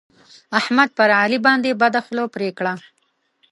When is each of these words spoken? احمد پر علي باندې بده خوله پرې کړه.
احمد 0.59 0.89
پر 0.97 1.09
علي 1.21 1.39
باندې 1.45 1.77
بده 1.81 1.99
خوله 2.05 2.25
پرې 2.33 2.49
کړه. 2.57 2.73